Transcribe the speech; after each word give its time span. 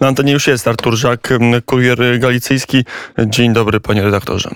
Na 0.00 0.08
antenie 0.08 0.32
już 0.32 0.46
jest 0.46 0.68
Artur 0.68 0.96
Żak, 0.96 1.32
kurier 1.66 1.98
galicyjski. 2.18 2.84
Dzień 3.18 3.52
dobry, 3.52 3.80
panie 3.80 4.02
redaktorze. 4.02 4.50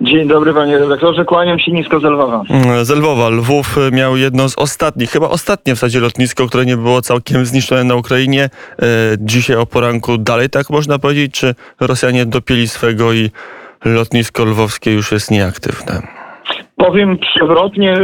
Dzień 0.00 0.28
dobry 0.28 0.54
panie 0.54 0.78
redaktorze, 0.78 1.24
kłaniam 1.24 1.58
się 1.58 1.72
nisko 1.72 2.00
z 2.00 2.02
Lwowa. 2.02 2.42
Z 2.82 2.90
Lwowa. 2.90 3.28
Lwów 3.28 3.76
miał 3.92 4.16
jedno 4.16 4.48
z 4.48 4.58
ostatnich, 4.58 5.10
chyba 5.10 5.28
ostatnie 5.28 5.74
w 5.74 5.76
zasadzie 5.76 6.00
lotnisko, 6.00 6.46
które 6.46 6.66
nie 6.66 6.76
było 6.76 7.02
całkiem 7.02 7.46
zniszczone 7.46 7.84
na 7.84 7.94
Ukrainie. 7.94 8.44
E, 8.44 8.86
dzisiaj 9.18 9.56
o 9.56 9.66
poranku 9.66 10.18
dalej 10.18 10.50
tak 10.50 10.70
można 10.70 10.98
powiedzieć, 10.98 11.32
czy 11.34 11.54
Rosjanie 11.80 12.26
dopieli 12.26 12.68
swego 12.68 13.12
i 13.12 13.30
lotnisko 13.84 14.44
lwowskie 14.44 14.92
już 14.92 15.12
jest 15.12 15.30
nieaktywne? 15.30 16.13
Powiem 16.86 17.18
przewrotnie, 17.18 17.96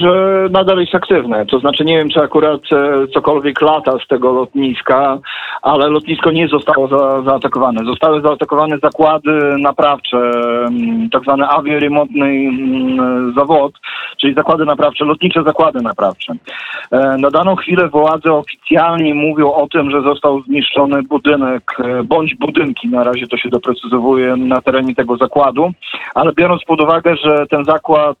że 0.00 0.46
nadal 0.50 0.78
jest 0.78 0.94
aktywne. 0.94 1.46
To 1.46 1.58
znaczy 1.58 1.84
nie 1.84 1.98
wiem, 1.98 2.10
czy 2.10 2.20
akurat 2.20 2.60
e, 2.72 3.08
cokolwiek 3.08 3.60
lata 3.60 3.92
z 4.04 4.08
tego 4.08 4.32
lotniska, 4.32 5.18
ale 5.62 5.88
lotnisko 5.88 6.30
nie 6.30 6.48
zostało 6.48 6.88
za, 6.88 7.22
zaatakowane. 7.22 7.84
Zostały 7.84 8.22
zaatakowane 8.22 8.78
zakłady 8.78 9.30
naprawcze, 9.58 10.18
mm, 10.18 11.10
tak 11.10 11.22
zwany 11.22 11.48
awioremotny 11.48 12.26
mm, 12.26 13.34
zawod, 13.36 13.72
czyli 14.20 14.34
zakłady 14.34 14.64
naprawcze, 14.64 15.04
lotnicze 15.04 15.42
zakłady 15.42 15.82
naprawcze. 15.82 16.34
E, 16.90 17.16
na 17.18 17.30
daną 17.30 17.56
chwilę 17.56 17.88
władze 17.88 18.32
oficjalnie 18.32 19.14
mówią 19.14 19.52
o 19.52 19.68
tym, 19.68 19.90
że 19.90 20.02
został 20.02 20.42
zniszczony 20.42 21.02
budynek, 21.02 21.76
e, 21.78 22.02
bądź 22.02 22.34
budynki, 22.34 22.88
na 22.88 23.04
razie 23.04 23.26
to 23.26 23.36
się 23.36 23.48
doprecyzowuje 23.48 24.36
na 24.36 24.60
terenie 24.60 24.94
tego 24.94 25.16
zakładu, 25.16 25.72
ale 26.14 26.32
biorąc 26.32 26.64
pod 26.64 26.80
uwagę, 26.80 27.16
że 27.16 27.46
ten 27.46 27.64
zakład 27.64 28.16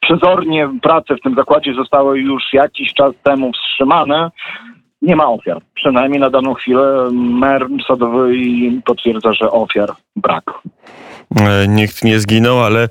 przezornie 0.00 0.70
prace 0.82 1.16
w 1.16 1.20
tym 1.20 1.34
zakładzie 1.34 1.74
zostały 1.74 2.18
już 2.18 2.42
jakiś 2.52 2.94
czas 2.94 3.12
temu 3.22 3.52
wstrzymane, 3.52 4.30
nie 5.02 5.16
ma 5.16 5.28
ofiar. 5.28 5.62
Przynajmniej 5.74 6.20
na 6.20 6.30
daną 6.30 6.54
chwilę 6.54 7.08
mer 7.12 7.66
sadowy 7.88 8.32
potwierdza, 8.84 9.32
że 9.32 9.50
ofiar 9.50 9.92
brak. 10.16 10.44
E, 11.36 11.68
nikt 11.68 12.04
nie 12.04 12.20
zginął, 12.20 12.64
ale 12.64 12.88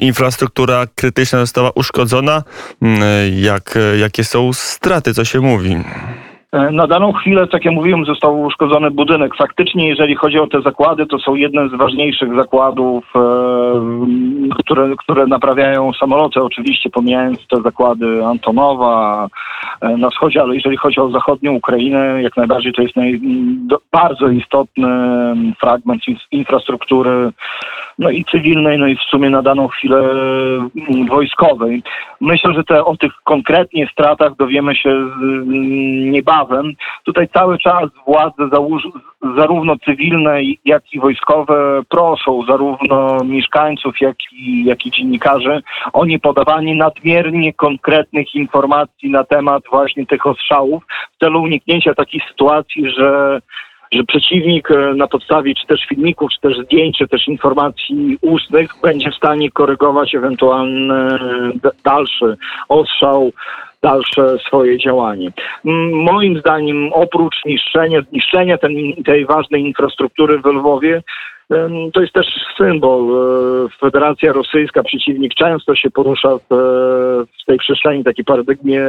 infrastruktura 0.00 0.86
krytyczna 0.94 1.38
została 1.38 1.70
uszkodzona. 1.74 2.42
E, 2.82 3.28
jak, 3.28 3.78
jakie 4.00 4.24
są 4.24 4.52
straty, 4.52 5.14
co 5.14 5.24
się 5.24 5.40
mówi? 5.40 5.76
E, 6.52 6.70
na 6.70 6.86
daną 6.86 7.12
chwilę, 7.12 7.46
tak 7.46 7.64
jak 7.64 7.74
mówiłem, 7.74 8.04
został 8.04 8.42
uszkodzony 8.42 8.90
budynek. 8.90 9.36
Faktycznie, 9.36 9.88
jeżeli 9.88 10.14
chodzi 10.14 10.38
o 10.38 10.46
te 10.46 10.62
zakłady, 10.62 11.06
to 11.06 11.18
są 11.18 11.34
jedne 11.34 11.68
z 11.68 11.74
ważniejszych 11.74 12.34
zakładów, 12.34 13.04
e, 13.16 13.20
które, 14.58 14.94
które 14.98 15.26
naprawiają 15.26 15.92
samoloty. 15.92 16.42
Oczywiście 16.42 16.90
pomijając 16.90 17.46
te 17.46 17.62
zakłady 17.62 18.24
Antonowa 18.24 19.26
e, 19.80 19.96
na 19.96 20.10
wschodzie, 20.10 20.42
ale 20.42 20.54
jeżeli 20.54 20.76
chodzi 20.76 21.00
o 21.00 21.10
zachodnią 21.10 21.52
Ukrainę, 21.52 22.22
jak 22.22 22.36
najbardziej 22.36 22.72
to 22.72 22.82
jest 22.82 22.96
naj, 22.96 23.20
bardzo 23.92 24.28
istotny 24.28 24.88
fragment 25.60 26.02
infrastruktury 26.30 27.32
no 27.98 28.10
i 28.10 28.24
cywilnej, 28.24 28.78
no 28.78 28.86
i 28.86 28.96
w 28.96 29.02
sumie 29.02 29.30
na 29.30 29.42
daną 29.42 29.68
chwilę 29.68 29.98
mm, 29.98 31.06
wojskowej. 31.08 31.82
Myślę, 32.20 32.54
że 32.54 32.64
te, 32.64 32.84
o 32.84 32.96
tych 32.96 33.12
konkretnie 33.24 33.88
stratach 33.92 34.36
dowiemy 34.36 34.76
się 34.76 34.90
mm, 34.90 36.10
niebawem. 36.10 36.72
Tutaj 37.04 37.28
cały 37.28 37.58
czas 37.58 37.84
władze 38.06 38.48
zarówno 39.36 39.76
cywilne, 39.84 40.40
jak 40.64 40.92
i 40.92 41.00
wojskowe 41.00 41.82
proszą 41.88 42.42
zarówno 42.48 43.18
mieszkańców, 43.24 44.00
jak 44.00 44.16
i, 44.32 44.64
jak 44.64 44.86
i 44.86 44.90
dziennikarzy 44.90 45.62
o 45.92 46.04
niepodawanie 46.04 46.74
nadmiernie 46.74 47.52
konkretnych 47.52 48.34
informacji 48.34 49.10
na 49.10 49.24
temat 49.24 49.62
właśnie 49.70 50.06
tych 50.06 50.26
ostrzałów 50.26 50.82
w 51.16 51.18
celu 51.24 51.42
uniknięcia 51.42 51.94
takich 51.94 52.22
sytuacji, 52.28 52.90
że 52.90 53.40
że 53.92 54.04
przeciwnik 54.04 54.70
e, 54.70 54.94
na 54.94 55.06
podstawie 55.06 55.54
czy 55.54 55.66
też 55.66 55.80
filmików, 55.88 56.30
czy 56.32 56.40
też 56.40 56.58
zdjęć, 56.64 56.98
czy 56.98 57.08
też 57.08 57.28
informacji 57.28 58.18
ustnych 58.20 58.70
będzie 58.82 59.10
w 59.10 59.14
stanie 59.14 59.50
korygować 59.50 60.14
ewentualny 60.14 60.94
e, 60.94 61.70
dalszy 61.84 62.36
ostrzał, 62.68 63.32
dalsze 63.82 64.38
swoje 64.38 64.78
działanie. 64.78 65.32
Moim 65.92 66.38
zdaniem 66.38 66.92
oprócz 66.92 67.44
niszczenia, 67.44 68.00
zniszczenia 68.10 68.58
tej, 68.58 69.02
tej 69.04 69.26
ważnej 69.26 69.62
infrastruktury 69.62 70.38
w 70.38 70.46
Lwowie, 70.46 71.02
to 71.92 72.00
jest 72.00 72.12
też 72.12 72.26
symbol. 72.56 73.00
E, 73.00 73.68
Federacja 73.80 74.32
Rosyjska, 74.32 74.82
przeciwnik 74.82 75.34
często 75.34 75.74
się 75.74 75.90
porusza 75.90 76.38
w, 76.38 76.54
w 77.42 77.44
tej 77.46 77.58
przestrzeni 77.58 78.04
takiej 78.04 78.24
paradygmie 78.24 78.88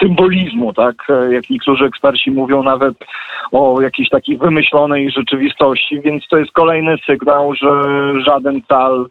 symbolizmu, 0.00 0.72
tak? 0.72 0.94
Jak 1.30 1.50
niektórzy 1.50 1.84
eksperci 1.84 2.30
mówią 2.30 2.62
nawet 2.62 2.94
o 3.52 3.80
jakiejś 3.80 4.08
takiej 4.08 4.38
wymyślonej 4.38 5.10
rzeczywistości, 5.10 6.00
więc 6.00 6.28
to 6.28 6.38
jest 6.38 6.52
kolejny 6.52 6.96
sygnał, 7.06 7.54
że 7.54 7.70
żaden 8.26 8.62
cal 8.68 9.06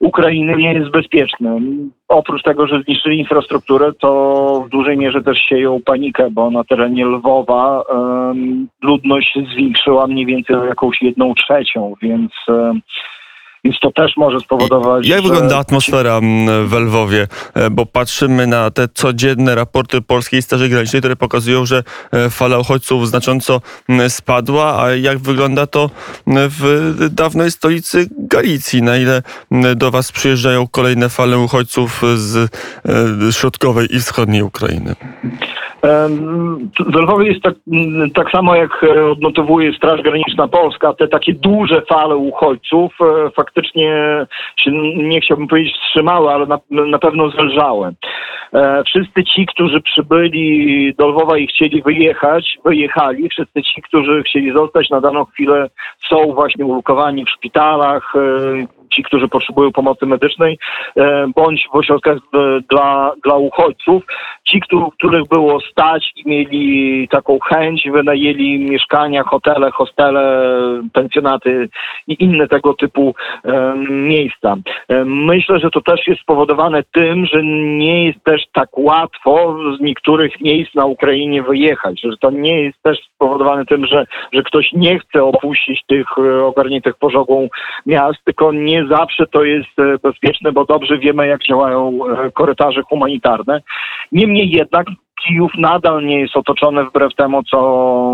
Ukrainy 0.00 0.56
nie 0.56 0.72
jest 0.74 0.90
bezpieczny. 0.90 1.60
Oprócz 2.08 2.42
tego, 2.42 2.66
że 2.66 2.82
zniszczyli 2.82 3.18
infrastrukturę, 3.18 3.92
to 3.92 4.64
w 4.66 4.68
dużej 4.68 4.96
mierze 4.96 5.22
też 5.22 5.38
sieją 5.38 5.80
panikę, 5.84 6.30
bo 6.30 6.50
na 6.50 6.64
terenie 6.64 7.06
Lwowa 7.06 7.82
um, 7.82 8.68
ludność 8.82 9.38
zwiększyła 9.52 10.06
mniej 10.06 10.26
więcej 10.26 10.56
o 10.56 10.64
jakąś 10.64 11.02
jedną 11.02 11.34
trzecią, 11.34 11.94
więc 12.02 12.32
um, 12.48 12.80
więc 13.64 13.80
to 13.80 13.92
też 13.92 14.16
może 14.16 14.40
spowodować. 14.40 15.06
Jak 15.06 15.22
że... 15.22 15.28
wygląda 15.28 15.58
atmosfera 15.58 16.20
w 16.64 16.72
Lwowie? 16.72 17.26
E, 17.54 17.70
bo 17.70 17.86
patrzymy 17.86 18.46
na 18.46 18.70
te 18.70 18.88
codzienne 18.88 19.54
raporty 19.54 20.02
Polskiej 20.02 20.42
Straży 20.42 20.68
Granicznej, 20.68 21.02
które 21.02 21.16
pokazują, 21.16 21.66
że 21.66 21.82
e, 22.12 22.30
fala 22.30 22.58
uchodźców 22.58 23.08
znacząco 23.08 23.60
spadła. 24.08 24.82
A 24.82 24.94
jak 24.94 25.18
wygląda 25.18 25.66
to 25.66 25.90
w 26.26 26.90
dawnej 27.10 27.50
stolicy 27.50 28.08
Galicji? 28.18 28.82
Na 28.82 28.96
ile 28.96 29.22
do 29.76 29.90
Was 29.90 30.12
przyjeżdżają 30.12 30.66
kolejne 30.68 31.08
fale 31.08 31.38
uchodźców 31.38 32.02
z 32.14 32.36
e, 32.36 33.32
środkowej 33.32 33.96
i 33.96 33.98
wschodniej 34.00 34.42
Ukrainy? 34.42 34.94
W 36.86 36.94
Lwowie 36.94 37.28
jest 37.28 37.42
tak, 37.42 37.54
tak 38.14 38.30
samo 38.30 38.54
jak 38.54 38.86
odnotowuje 39.12 39.72
Straż 39.72 40.02
Graniczna 40.02 40.48
Polska, 40.48 40.92
te 40.92 41.08
takie 41.08 41.32
duże 41.32 41.82
fale 41.88 42.16
uchodźców 42.16 42.92
faktycznie 43.36 43.49
się, 43.74 44.72
nie 44.96 45.20
chciałbym 45.20 45.48
powiedzieć 45.48 45.74
wstrzymały, 45.74 46.30
ale 46.30 46.46
na, 46.46 46.58
na 46.70 46.98
pewno 46.98 47.30
zelżały. 47.30 47.94
E, 48.54 48.82
wszyscy 48.84 49.24
ci, 49.24 49.46
którzy 49.46 49.80
przybyli 49.80 50.94
do 50.98 51.08
Lwowa 51.08 51.38
i 51.38 51.46
chcieli 51.46 51.82
wyjechać, 51.82 52.58
wyjechali. 52.64 53.28
Wszyscy 53.28 53.62
ci, 53.62 53.82
którzy 53.82 54.22
chcieli 54.22 54.52
zostać 54.52 54.90
na 54.90 55.00
daną 55.00 55.24
chwilę 55.24 55.70
są 56.08 56.32
właśnie 56.34 56.66
ulokowani 56.66 57.24
w 57.24 57.30
szpitalach, 57.30 58.12
e, 58.16 58.79
ci, 58.92 59.02
którzy 59.02 59.28
potrzebują 59.28 59.72
pomocy 59.72 60.06
medycznej, 60.06 60.58
e, 60.96 61.26
bądź 61.36 61.68
w 61.72 61.76
ośrodkach 61.76 62.16
e, 62.16 62.60
dla, 62.70 63.12
dla 63.24 63.36
uchodźców. 63.36 64.02
Ci, 64.44 64.60
których 64.98 65.28
było 65.28 65.60
stać 65.60 66.12
i 66.16 66.28
mieli 66.28 67.08
taką 67.08 67.38
chęć, 67.40 67.88
wynajęli 67.90 68.58
mieszkania, 68.58 69.22
hotele, 69.22 69.70
hostele, 69.70 70.52
pensjonaty 70.92 71.68
i 72.06 72.24
inne 72.24 72.48
tego 72.48 72.74
typu 72.74 73.14
e, 73.44 73.74
miejsca. 73.90 74.56
Myślę, 75.04 75.58
że 75.58 75.70
to 75.70 75.80
też 75.80 76.06
jest 76.06 76.20
spowodowane 76.20 76.82
tym, 76.92 77.26
że 77.26 77.42
nie 77.78 78.04
jest 78.04 78.24
też 78.24 78.42
tak 78.52 78.78
łatwo 78.78 79.56
z 79.78 79.80
niektórych 79.80 80.40
miejsc 80.40 80.74
na 80.74 80.86
Ukrainie 80.86 81.42
wyjechać, 81.42 82.00
że 82.00 82.16
to 82.20 82.30
nie 82.30 82.62
jest 82.62 82.82
też 82.82 82.98
spowodowane 83.14 83.64
tym, 83.64 83.86
że, 83.86 84.06
że 84.32 84.42
ktoś 84.42 84.72
nie 84.72 84.98
chce 84.98 85.24
opuścić 85.24 85.84
tych 85.86 86.18
ogarniętych 86.44 86.94
pożogą 86.94 87.48
miast, 87.86 88.24
tylko 88.24 88.52
nie 88.52 88.79
nie 88.80 88.88
zawsze 88.88 89.26
to 89.26 89.44
jest 89.44 89.78
e, 89.78 89.98
bezpieczne, 90.02 90.52
bo 90.52 90.64
dobrze 90.64 90.98
wiemy, 90.98 91.26
jak 91.26 91.44
działają 91.44 91.98
e, 92.06 92.30
korytarze 92.30 92.82
humanitarne. 92.82 93.60
Niemniej 94.12 94.50
jednak 94.50 94.86
Kijów 95.26 95.52
nadal 95.58 96.04
nie 96.04 96.20
jest 96.20 96.36
otoczony 96.36 96.84
wbrew 96.84 97.14
temu, 97.14 97.42
co 97.42 97.58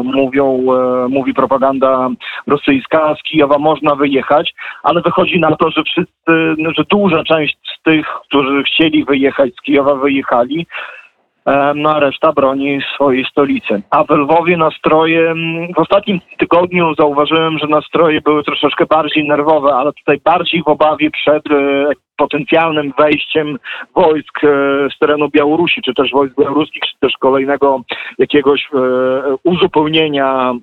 mówią, 0.05 0.45
e, 0.45 1.09
mówi 1.09 1.35
propaganda 1.35 2.09
rosyjska. 2.47 3.15
Z 3.21 3.23
Kijowa 3.23 3.59
można 3.59 3.95
wyjechać, 3.95 4.55
ale 4.83 5.03
wychodzi 5.03 5.41
na 5.41 5.57
to, 5.57 5.71
że 5.71 5.83
wszyscy, 5.83 6.55
że 6.77 6.85
duża 6.91 7.25
część 7.25 7.57
z 7.79 7.83
tych, 7.83 8.07
którzy 8.29 8.63
chcieli 8.63 9.05
wyjechać 9.05 9.51
z 9.55 9.63
Kijowa, 9.63 9.95
wyjechali 9.95 10.67
no 11.75 11.91
a 11.91 12.01
reszta 12.01 12.33
broni 12.33 12.79
swojej 12.95 13.25
stolicy. 13.25 13.83
A 13.91 14.05
w 14.05 14.11
Lwowie 14.11 14.57
nastroje, 14.57 15.35
w 15.77 15.79
ostatnim 15.79 16.21
tygodniu 16.39 16.95
zauważyłem, 16.99 17.59
że 17.59 17.67
nastroje 17.67 18.21
były 18.21 18.45
troszeczkę 18.45 18.87
bardziej 18.87 19.29
nerwowe, 19.29 19.75
ale 19.75 19.93
tutaj 19.93 20.21
bardziej 20.25 20.63
w 20.63 20.69
obawie 20.69 21.11
przed 21.11 21.51
e, 21.51 21.91
potencjalnym 22.17 22.93
wejściem 22.99 23.59
wojsk 23.95 24.45
e, 24.45 24.49
z 24.97 24.99
terenu 24.99 25.29
Białorusi, 25.29 25.83
czy 25.83 25.95
też 25.95 26.11
wojsk 26.13 26.35
białoruskich, 26.39 26.83
czy 26.83 26.99
też 27.01 27.13
kolejnego 27.21 27.81
jakiegoś 28.19 28.69
e, 28.75 28.79
uzupełnienia 29.45 30.55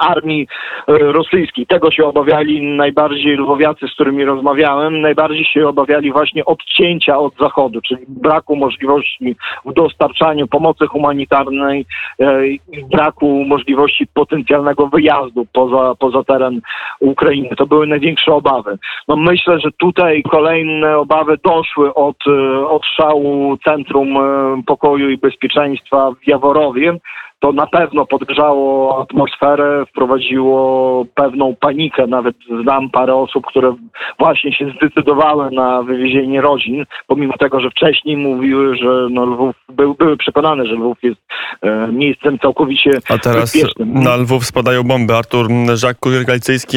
armii 0.00 0.46
e, 0.88 0.98
rosyjskiej. 0.98 1.66
Tego 1.66 1.90
się 1.90 2.04
obawiali 2.04 2.76
najbardziej 2.76 3.36
lwowiacy, 3.36 3.88
z 3.88 3.94
którymi 3.94 4.24
rozmawiałem. 4.24 5.00
Najbardziej 5.00 5.44
się 5.44 5.68
obawiali 5.68 6.12
właśnie 6.12 6.44
odcięcia 6.44 7.18
od 7.18 7.36
Zachodu, 7.40 7.80
czyli 7.82 8.04
braku 8.08 8.56
możliwości 8.56 9.36
w 9.64 9.72
dostarczaniu 9.72 10.48
pomocy 10.48 10.86
humanitarnej 10.86 11.86
e, 12.18 12.46
i 12.46 12.60
braku 12.92 13.44
możliwości 13.44 14.06
potencjalnego 14.14 14.86
wyjazdu 14.86 15.46
poza, 15.52 15.94
poza 15.98 16.24
teren 16.24 16.60
Ukrainy. 17.00 17.56
To 17.56 17.66
były 17.66 17.86
największe 17.86 18.32
obawy. 18.32 18.78
No 19.08 19.16
myślę, 19.16 19.60
że 19.60 19.68
tutaj 19.78 20.22
kolejne 20.22 20.98
obawy 20.98 21.36
doszły 21.44 21.94
od, 21.94 22.16
e, 22.26 22.66
od 22.68 22.86
szału 22.86 23.56
Centrum 23.64 24.16
e, 24.16 24.62
Pokoju 24.66 25.10
i 25.10 25.18
Bezpieczeństwa 25.18 26.10
w 26.22 26.26
Jaworowie. 26.26 26.98
To 27.42 27.52
na 27.52 27.66
pewno 27.66 28.06
podgrzało 28.06 29.02
atmosferę, 29.02 29.84
wprowadziło 29.90 31.04
pewną 31.14 31.56
panikę. 31.60 32.06
Nawet 32.06 32.36
znam 32.62 32.90
parę 32.90 33.14
osób, 33.14 33.46
które 33.46 33.76
właśnie 34.18 34.52
się 34.52 34.72
zdecydowały 34.76 35.50
na 35.50 35.82
wywiezienie 35.82 36.40
rodzin, 36.40 36.84
pomimo 37.06 37.34
tego, 37.38 37.60
że 37.60 37.70
wcześniej 37.70 38.16
mówiły, 38.16 38.76
że 38.76 39.06
no 39.10 39.26
Lwów, 39.26 39.56
był, 39.68 39.94
były 39.94 40.16
przekonane, 40.16 40.66
że 40.66 40.74
Lwów 40.74 40.98
jest 41.02 41.20
e, 41.62 41.88
miejscem 41.92 42.38
całkowicie 42.38 42.90
A 43.08 43.18
teraz 43.18 43.40
bezpiecznym. 43.40 43.94
na 43.94 44.16
Lwów 44.16 44.46
spadają 44.46 44.82
bomby. 44.82 45.14
Artur 45.14 45.46
Żak, 45.74 45.98
Kurier 45.98 46.24
Galicyjski, 46.24 46.70